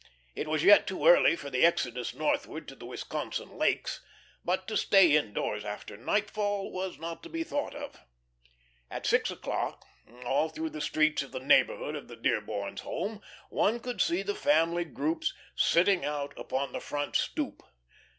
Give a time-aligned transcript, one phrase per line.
[0.33, 4.01] It was yet too early for the exodus northward to the Wisconsin lakes,
[4.43, 7.99] but to stay indoors after nightfall was not to be thought of.
[8.89, 9.85] After six o'clock,
[10.25, 14.33] all through the streets in the neighbourhood of the Dearborns' home, one could see the
[14.33, 17.61] family groups "sitting out" upon the front "stoop."